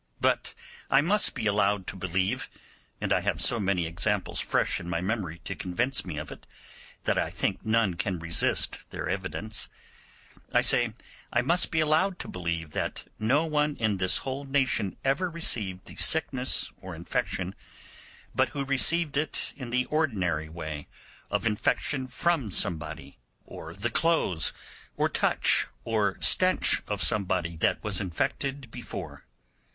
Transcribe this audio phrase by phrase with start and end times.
[0.19, 0.55] But
[0.89, 5.41] I must be allowed to believe—and I have so many examples fresh in my memory
[5.43, 6.47] to convince me of it,
[7.03, 10.95] that I think none can resist their evidence—I say,
[11.31, 15.85] I must be allowed to believe that no one in this whole nation ever received
[15.85, 17.53] the sickness or infection
[18.33, 20.87] but who received it in the ordinary way
[21.29, 24.51] of infection from somebody, or the clothes
[24.97, 29.25] or touch or stench of somebody that was infected before.